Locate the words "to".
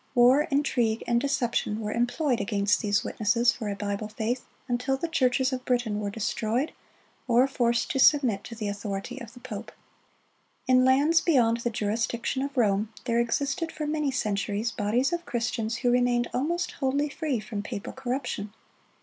7.91-7.99, 8.45-8.55